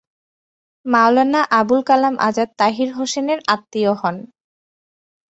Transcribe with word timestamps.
মাওলানা 0.85 1.41
আবুল 1.59 1.81
কালাম 1.89 2.15
আজাদ 2.27 2.49
তাহির 2.59 2.89
হোসেনের 2.97 3.39
আত্মীয় 3.53 3.93
হন। 4.01 4.15